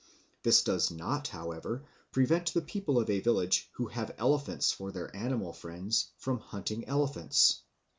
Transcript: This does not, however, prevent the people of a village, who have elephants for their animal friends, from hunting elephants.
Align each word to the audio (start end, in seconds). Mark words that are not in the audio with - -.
This 0.41 0.63
does 0.63 0.89
not, 0.89 1.27
however, 1.27 1.85
prevent 2.11 2.55
the 2.55 2.63
people 2.63 2.97
of 2.97 3.07
a 3.07 3.19
village, 3.19 3.69
who 3.73 3.85
have 3.89 4.15
elephants 4.17 4.71
for 4.71 4.91
their 4.91 5.15
animal 5.15 5.53
friends, 5.53 6.07
from 6.17 6.39
hunting 6.39 6.87
elephants. 6.87 7.61